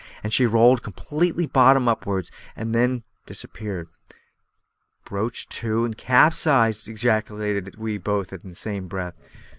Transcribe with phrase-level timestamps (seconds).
[0.29, 3.87] She rolled completely bottom upwards, and then disappeared.
[5.05, 9.13] "Broached to, and capsized!" ejaculated we both in the same breath.